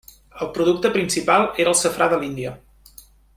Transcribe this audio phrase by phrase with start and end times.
[0.45, 2.55] El producte principal era el safrà de l'Índia.